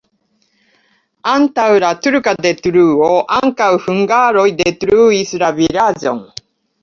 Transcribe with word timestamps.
Antaŭ 1.33 1.65
la 1.83 1.91
turka 2.05 2.31
detruo 2.45 3.09
ankaŭ 3.35 3.69
hungaroj 3.85 4.47
detruis 4.63 5.35
la 5.45 5.51
vilaĝon. 5.61 6.25